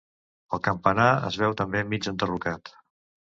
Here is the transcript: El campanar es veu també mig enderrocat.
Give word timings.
El 0.55 0.61
campanar 0.67 1.09
es 1.27 1.37
veu 1.43 1.53
també 1.61 1.83
mig 1.91 2.09
enderrocat. 2.13 2.73